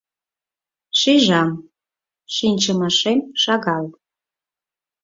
Шижам: 0.99 1.49
шинчымашем 2.35 3.19
шагал. 3.41 3.85